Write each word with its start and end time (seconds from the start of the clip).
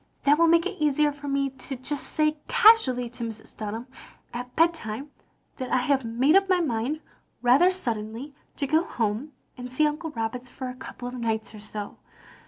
"That 0.23 0.39
will 0.39 0.47
make 0.47 0.65
it 0.65 0.81
easier 0.83 1.11
for 1.11 1.27
me 1.27 1.51
to 1.51 1.75
just 1.75 2.03
say 2.07 2.37
casually 2.47 3.07
to 3.09 3.23
Mrs. 3.23 3.55
Dunham, 3.55 3.85
at 4.33 4.55
bedtime, 4.55 5.11
that 5.57 5.69
I 5.69 5.77
have 5.77 6.03
made 6.03 6.35
up 6.35 6.49
my 6.49 6.59
mind 6.59 7.01
rather 7.43 7.69
suddenly 7.69 8.33
to 8.55 8.65
go 8.65 8.83
home 8.83 9.33
and 9.59 9.71
see 9.71 9.85
Uncle 9.85 10.09
Roberts 10.09 10.49
for 10.49 10.69
a 10.69 10.73
couple 10.75 11.07
of 11.07 11.13
nights 11.13 11.53
or 11.53 11.59
so. 11.59 11.97